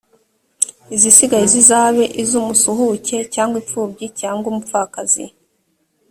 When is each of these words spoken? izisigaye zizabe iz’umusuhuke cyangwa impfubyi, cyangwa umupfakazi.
izisigaye 0.95 1.45
zizabe 1.53 2.03
iz’umusuhuke 2.23 3.17
cyangwa 3.33 3.55
impfubyi, 3.61 4.05
cyangwa 4.19 4.45
umupfakazi. 4.51 5.25